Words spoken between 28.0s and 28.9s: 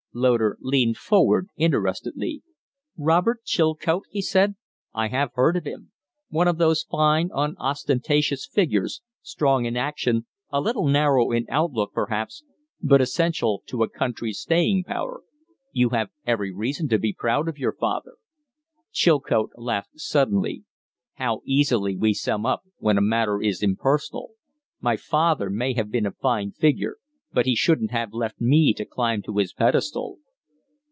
left me to